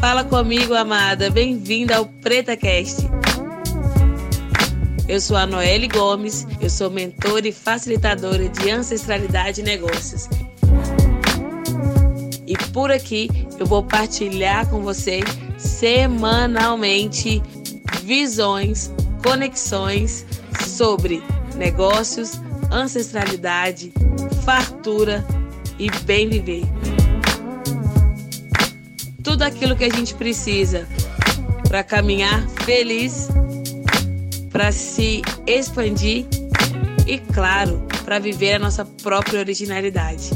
[0.00, 1.28] Fala comigo, amada.
[1.28, 3.06] Bem-vinda ao PretaCast.
[5.06, 10.26] Eu sou a Noelle Gomes, eu sou mentora e facilitadora de ancestralidade e negócios.
[12.46, 13.28] E por aqui
[13.58, 15.20] eu vou partilhar com você
[15.58, 17.42] semanalmente
[18.02, 18.90] visões,
[19.22, 20.24] conexões
[20.66, 21.22] sobre
[21.56, 22.40] negócios,
[22.72, 23.92] ancestralidade,
[24.46, 25.22] fartura
[25.78, 26.62] e bem viver.
[29.40, 30.86] Tudo aquilo que a gente precisa
[31.66, 33.26] para caminhar feliz,
[34.52, 36.26] para se expandir
[37.06, 40.28] e, claro, para viver a nossa própria originalidade.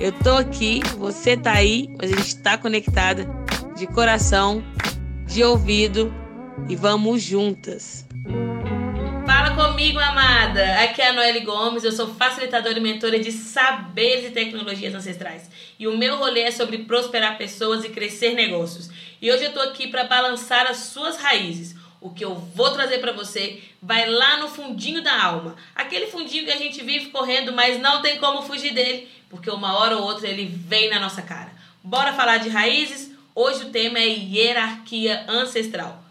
[0.00, 3.28] Eu tô aqui, você tá aí, mas a gente tá conectada
[3.76, 4.60] de coração,
[5.24, 6.12] de ouvido
[6.68, 8.07] e vamos juntas.
[9.58, 10.84] Comigo, amada!
[10.84, 15.50] Aqui é a Noelle Gomes, eu sou facilitadora e mentora de saberes e tecnologias ancestrais.
[15.76, 18.88] E o meu rolê é sobre prosperar pessoas e crescer negócios.
[19.20, 21.74] E hoje eu tô aqui para balançar as suas raízes.
[22.00, 25.56] O que eu vou trazer para você vai lá no fundinho da alma.
[25.74, 29.76] Aquele fundinho que a gente vive correndo, mas não tem como fugir dele porque uma
[29.76, 31.50] hora ou outra ele vem na nossa cara.
[31.82, 33.10] Bora falar de raízes?
[33.34, 36.07] Hoje o tema é hierarquia ancestral.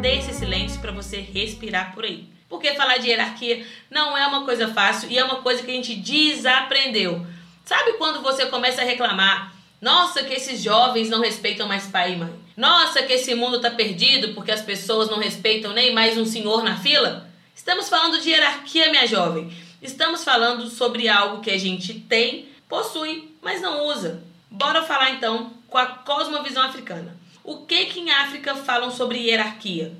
[0.00, 2.24] Dê esse silêncio para você respirar por aí.
[2.48, 5.74] Porque falar de hierarquia não é uma coisa fácil e é uma coisa que a
[5.74, 7.26] gente desaprendeu.
[7.64, 12.16] Sabe quando você começa a reclamar nossa, que esses jovens não respeitam mais pai e
[12.16, 12.32] mãe.
[12.56, 16.62] Nossa, que esse mundo está perdido porque as pessoas não respeitam nem mais um senhor
[16.62, 17.28] na fila.
[17.52, 19.52] Estamos falando de hierarquia, minha jovem.
[19.82, 24.22] Estamos falando sobre algo que a gente tem, possui, mas não usa.
[24.48, 27.16] Bora falar então com a cosmovisão africana.
[27.44, 29.92] O que que em África falam sobre hierarquia?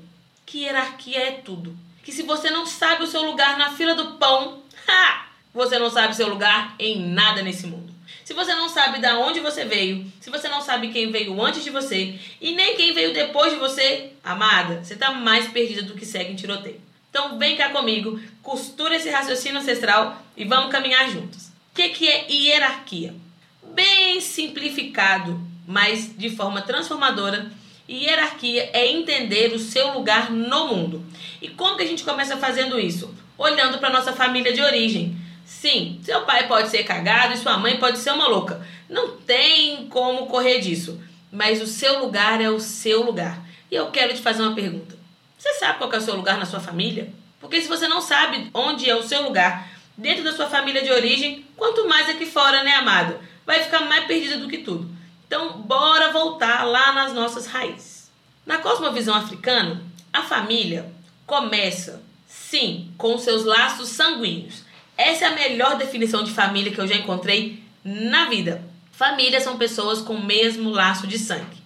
[0.45, 1.77] Que hierarquia é tudo.
[2.03, 5.27] Que se você não sabe o seu lugar na fila do pão, ha!
[5.53, 7.93] você não sabe seu lugar em nada nesse mundo.
[8.23, 11.63] Se você não sabe de onde você veio, se você não sabe quem veio antes
[11.63, 15.93] de você e nem quem veio depois de você, amada, você está mais perdida do
[15.93, 16.81] que segue em tiroteio.
[17.09, 21.47] Então vem cá comigo, costura esse raciocínio ancestral e vamos caminhar juntos.
[21.47, 23.13] O que, que é hierarquia?
[23.61, 27.51] Bem simplificado, mas de forma transformadora,
[27.89, 31.05] hierarquia é entender o seu lugar no mundo.
[31.41, 33.13] E como que a gente começa fazendo isso?
[33.37, 35.17] Olhando para nossa família de origem.
[35.45, 38.65] Sim, seu pai pode ser cagado e sua mãe pode ser uma louca.
[38.89, 41.01] Não tem como correr disso.
[41.31, 43.41] Mas o seu lugar é o seu lugar.
[43.69, 44.95] E eu quero te fazer uma pergunta.
[45.37, 47.11] Você sabe qual é o seu lugar na sua família?
[47.39, 50.91] Porque se você não sabe onde é o seu lugar dentro da sua família de
[50.91, 53.19] origem, quanto mais aqui fora, né, amada?
[53.45, 54.89] Vai ficar mais perdida do que tudo.
[55.33, 58.11] Então, bora voltar lá nas nossas raízes.
[58.45, 59.81] Na cosmovisão africana,
[60.13, 60.93] a família
[61.25, 64.61] começa, sim, com seus laços sanguíneos.
[64.95, 68.63] Essa é a melhor definição de família que eu já encontrei na vida.
[68.91, 71.57] Família são pessoas com o mesmo laço de sangue.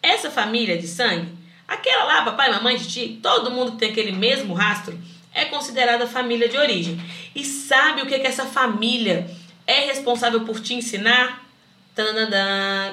[0.00, 4.96] Essa família de sangue, aquela lá, papai, mamãe, titi, todo mundo tem aquele mesmo rastro,
[5.34, 6.96] é considerada família de origem.
[7.34, 9.28] E sabe o que, que essa família
[9.66, 11.49] é responsável por te ensinar?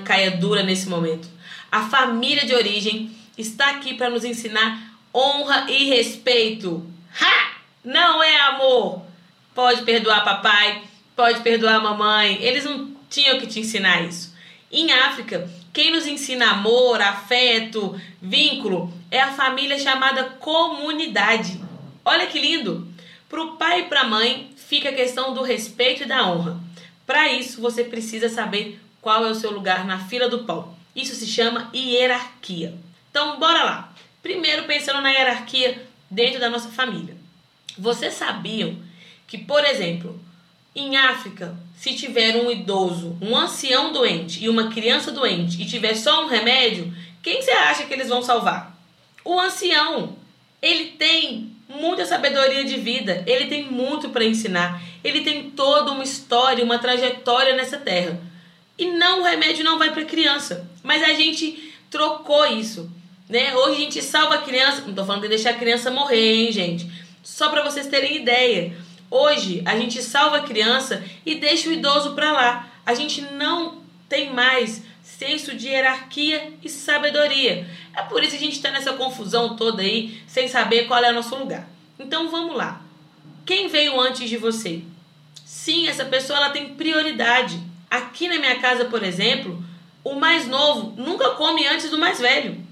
[0.04, 1.28] Caia dura nesse momento.
[1.72, 6.86] A família de origem está aqui para nos ensinar honra e respeito.
[7.22, 7.58] Ha!
[7.84, 9.06] Não é amor,
[9.56, 10.84] pode perdoar papai,
[11.16, 12.38] pode perdoar mamãe.
[12.42, 14.36] Eles não tinham que te ensinar isso.
[14.72, 21.62] Em África, quem nos ensina amor, afeto, vínculo é a família chamada comunidade.
[22.04, 22.88] Olha que lindo!
[23.30, 26.60] Para o pai e para a mãe fica a questão do respeito e da honra.
[27.06, 30.76] Para isso, você precisa saber qual é o seu lugar na fila do pão.
[30.96, 32.74] Isso se chama hierarquia.
[33.10, 33.94] Então, bora lá.
[34.22, 37.16] Primeiro, pensando na hierarquia dentro da nossa família.
[37.78, 38.76] Vocês sabiam
[39.28, 40.20] que, por exemplo,
[40.76, 45.96] em África, se tiver um idoso, um ancião doente e uma criança doente e tiver
[45.96, 48.76] só um remédio, quem você acha que eles vão salvar?
[49.24, 50.16] O ancião.
[50.62, 56.04] Ele tem muita sabedoria de vida, ele tem muito para ensinar, ele tem toda uma
[56.04, 58.20] história, uma trajetória nessa terra.
[58.78, 62.90] E não, o remédio não vai para criança, mas a gente trocou isso.
[63.28, 63.56] Né?
[63.56, 66.52] Hoje a gente salva a criança, não estou falando de deixar a criança morrer, hein,
[66.52, 66.90] gente?
[67.24, 68.78] Só para vocês terem ideia.
[69.10, 72.72] Hoje a gente salva a criança e deixa o idoso para lá.
[72.86, 77.68] A gente não tem mais senso de hierarquia e sabedoria.
[77.96, 81.10] É por isso que a gente está nessa confusão toda aí, sem saber qual é
[81.10, 81.68] o nosso lugar.
[81.98, 82.82] Então vamos lá.
[83.46, 84.82] Quem veio antes de você?
[85.46, 87.60] Sim, essa pessoa ela tem prioridade.
[87.90, 89.64] Aqui na minha casa, por exemplo,
[90.04, 92.66] o mais novo nunca come antes do mais velho.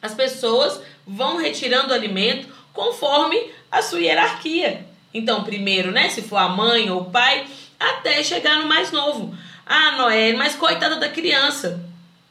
[0.00, 4.86] As pessoas vão retirando o alimento conforme a sua hierarquia.
[5.12, 7.46] Então, primeiro, né, se for a mãe ou o pai,
[7.78, 9.36] até chegar no mais novo.
[9.66, 11.84] Ah, Noé, mas coitada da criança.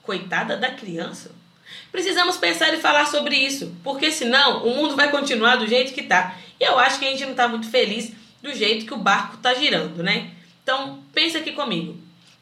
[0.04, 1.32] Coitada da criança?
[1.92, 6.04] Precisamos pensar e falar sobre isso, porque senão o mundo vai continuar do jeito que
[6.04, 6.36] tá.
[6.60, 9.38] E eu acho que a gente não tá muito feliz do jeito que o barco
[9.38, 10.32] tá girando, né?
[10.64, 11.98] Então, pensa aqui comigo.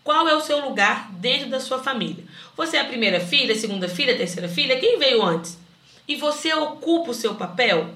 [0.08, 2.24] Qual é o seu lugar dentro da sua família?
[2.56, 4.80] Você é a primeira filha, segunda filha, terceira filha?
[4.80, 5.60] Quem veio antes?
[6.08, 7.90] E você ocupa o seu papel?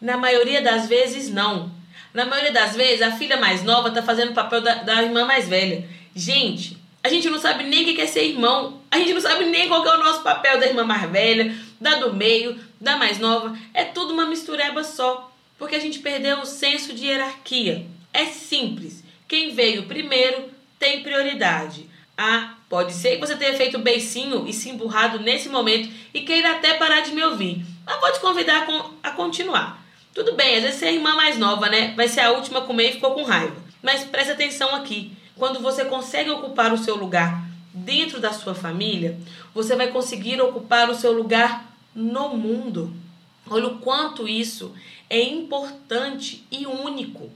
[0.00, 1.70] Na maioria das vezes, não.
[2.12, 5.24] Na maioria das vezes, a filha mais nova está fazendo o papel da, da irmã
[5.24, 5.88] mais velha.
[6.16, 8.80] Gente, a gente não sabe nem o que é ser irmão.
[8.90, 11.94] A gente não sabe nem qual é o nosso papel da irmã mais velha, da
[11.94, 13.56] do meio, da mais nova.
[13.72, 15.32] É tudo uma mistureba só.
[15.56, 17.86] Porque a gente perdeu o senso de hierarquia.
[18.12, 19.04] É simples.
[19.28, 20.51] Quem veio primeiro
[20.92, 21.88] tem prioridade.
[22.16, 26.52] Ah, pode ser que você tenha feito beicinho e se emburrado nesse momento e queira
[26.52, 27.64] até parar de me ouvir.
[27.86, 28.66] Mas vou te convidar
[29.02, 29.82] a continuar.
[30.14, 31.94] Tudo bem, às vezes você é a irmã mais nova, né?
[31.96, 33.56] Vai ser a última a comer e ficou com raiva.
[33.82, 35.16] Mas preste atenção aqui.
[35.36, 37.42] Quando você consegue ocupar o seu lugar
[37.72, 39.18] dentro da sua família,
[39.54, 42.94] você vai conseguir ocupar o seu lugar no mundo.
[43.48, 44.74] Olha o quanto isso
[45.08, 47.30] é importante e único.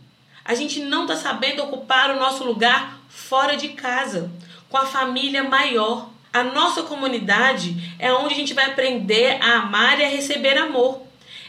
[0.44, 4.30] A gente não está sabendo ocupar o nosso lugar fora de casa,
[4.68, 6.10] com a família maior.
[6.32, 11.02] A nossa comunidade é onde a gente vai aprender a amar e a receber amor.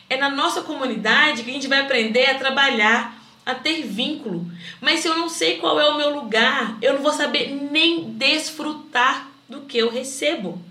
[0.09, 4.49] É na nossa comunidade que a gente vai aprender a trabalhar, a ter vínculo.
[4.79, 8.11] Mas se eu não sei qual é o meu lugar, eu não vou saber nem
[8.11, 10.61] desfrutar do que eu recebo.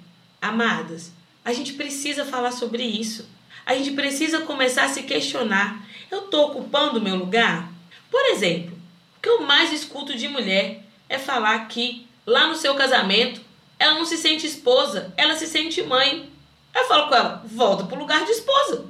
[0.41, 1.13] Amadas,
[1.45, 3.29] a gente precisa falar sobre isso.
[3.67, 7.69] A gente precisa começar a se questionar: eu estou ocupando o meu lugar?
[8.11, 8.75] Por exemplo,
[9.19, 13.41] o que eu mais escuto de mulher é falar que lá no seu casamento
[13.79, 16.31] ela não se sente esposa, ela se sente mãe.
[16.75, 18.87] Eu falo com ela: volta para o lugar de esposa,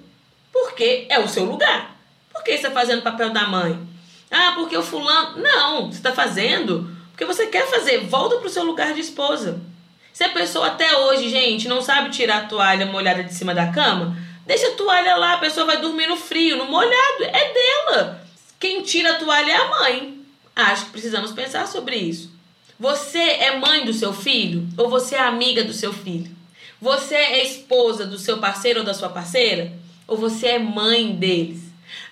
[0.53, 1.97] porque é o seu lugar.
[2.33, 3.79] Por que você está fazendo o papel da mãe?
[4.31, 5.41] Ah, porque o fulano.
[5.43, 8.01] Não, você está fazendo porque você quer fazer.
[8.07, 9.59] Volta para o seu lugar de esposa.
[10.13, 13.73] Se a pessoa até hoje, gente, não sabe tirar a toalha molhada de cima da
[13.73, 17.25] cama, deixa a toalha lá, a pessoa vai dormir no frio, no molhado.
[17.25, 18.23] É dela.
[18.61, 20.25] Quem tira a toalha é a mãe.
[20.56, 22.32] Acho que precisamos pensar sobre isso.
[22.81, 26.35] Você é mãe do seu filho ou você é amiga do seu filho?
[26.81, 29.70] Você é esposa do seu parceiro ou da sua parceira?
[30.08, 31.61] Ou você é mãe deles?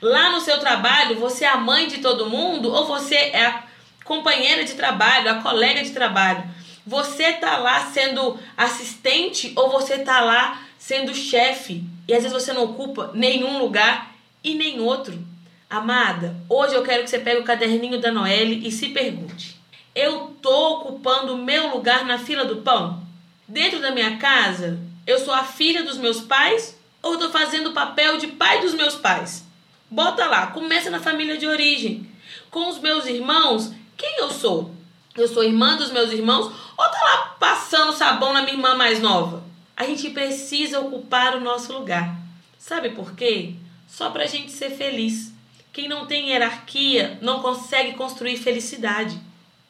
[0.00, 3.64] Lá no seu trabalho, você é a mãe de todo mundo ou você é a
[4.04, 6.44] companheira de trabalho, a colega de trabalho?
[6.86, 11.82] Você tá lá sendo assistente ou você tá lá sendo chefe?
[12.06, 15.18] E às vezes você não ocupa nenhum lugar e nem outro.
[15.68, 19.58] Amada, hoje eu quero que você pegue o caderninho da Noelle e se pergunte:
[19.94, 23.02] eu tô ocupando o meu lugar na fila do pão?
[23.46, 27.74] Dentro da minha casa, eu sou a filha dos meus pais ou estou fazendo o
[27.74, 29.44] papel de pai dos meus pais?
[29.90, 32.10] Bota lá, começa na família de origem.
[32.50, 34.74] Com os meus irmãos, quem eu sou?
[35.16, 39.00] Eu sou irmã dos meus irmãos ou tá lá passando sabão na minha irmã mais
[39.00, 39.44] nova?
[39.76, 42.16] A gente precisa ocupar o nosso lugar.
[42.58, 43.54] Sabe por quê?
[43.86, 45.33] Só pra gente ser feliz.
[45.74, 49.18] Quem não tem hierarquia não consegue construir felicidade.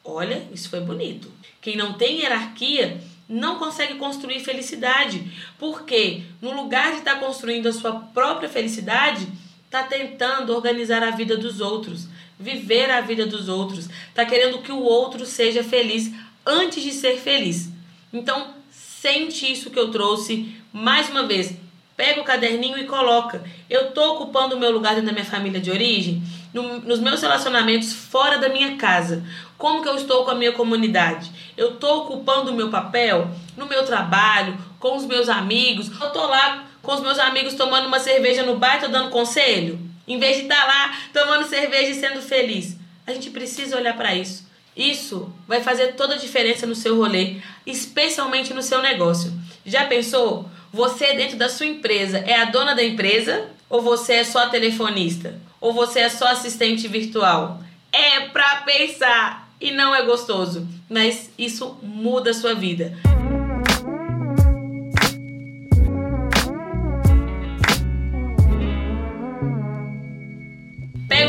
[0.03, 1.31] Olha, isso foi bonito.
[1.59, 5.23] Quem não tem hierarquia não consegue construir felicidade.
[5.57, 9.27] Porque no lugar de estar tá construindo a sua própria felicidade,
[9.65, 12.07] está tentando organizar a vida dos outros,
[12.39, 16.11] viver a vida dos outros, está querendo que o outro seja feliz
[16.45, 17.69] antes de ser feliz.
[18.13, 21.64] Então, sente isso que eu trouxe mais uma vez.
[21.95, 23.41] Pega o caderninho e coloca.
[23.69, 26.21] Eu estou ocupando o meu lugar dentro da minha família de origem,
[26.53, 29.23] no, nos meus relacionamentos fora da minha casa.
[29.57, 31.31] Como que eu estou com a minha comunidade?
[31.55, 35.89] Eu estou ocupando o meu papel no meu trabalho, com os meus amigos.
[36.01, 39.79] Eu estou lá com os meus amigos tomando uma cerveja no bar, tô dando conselho?
[40.07, 42.77] Em vez de estar tá lá tomando cerveja e sendo feliz.
[43.07, 44.45] A gente precisa olhar para isso.
[44.75, 49.31] Isso vai fazer toda a diferença no seu rolê, especialmente no seu negócio.
[49.65, 50.49] Já pensou?
[50.75, 55.39] Você dentro da sua empresa é a dona da empresa ou você é só telefonista?
[55.61, 57.61] Ou você é só assistente virtual?
[57.93, 62.93] É pra pensar e não é gostoso, mas isso muda a sua vida.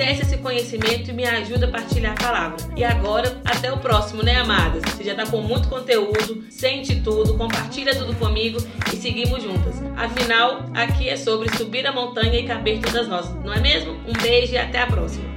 [0.00, 2.56] acesse esse conhecimento e me ajude a partilhar a palavra.
[2.74, 4.82] E agora, até o próximo, né, amadas?
[4.86, 8.58] Você já está com muito conteúdo, sente tudo, compartilha tudo comigo
[8.92, 9.74] e seguimos juntas.
[9.96, 13.92] Afinal, aqui é sobre subir a montanha e caber todas nós, não é mesmo?
[14.06, 15.29] Um beijo e até a próxima.